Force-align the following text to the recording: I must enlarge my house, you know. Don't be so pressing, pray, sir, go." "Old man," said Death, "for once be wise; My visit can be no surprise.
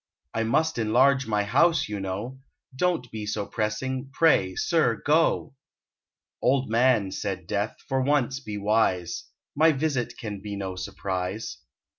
I 0.33 0.41
must 0.41 0.79
enlarge 0.79 1.27
my 1.27 1.43
house, 1.43 1.87
you 1.87 1.99
know. 1.99 2.39
Don't 2.75 3.11
be 3.11 3.27
so 3.27 3.45
pressing, 3.45 4.09
pray, 4.11 4.55
sir, 4.55 4.95
go." 5.05 5.53
"Old 6.41 6.71
man," 6.71 7.11
said 7.11 7.45
Death, 7.45 7.77
"for 7.87 8.01
once 8.01 8.39
be 8.39 8.57
wise; 8.57 9.25
My 9.55 9.71
visit 9.71 10.17
can 10.17 10.41
be 10.41 10.55
no 10.55 10.75
surprise. 10.75 11.59